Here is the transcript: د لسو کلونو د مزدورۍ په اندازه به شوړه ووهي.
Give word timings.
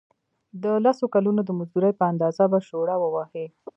د 0.63 0.65
لسو 0.85 1.05
کلونو 1.13 1.41
د 1.45 1.49
مزدورۍ 1.59 1.91
په 1.97 2.03
اندازه 2.11 2.43
به 2.51 2.59
شوړه 2.67 2.95
ووهي. 2.99 3.45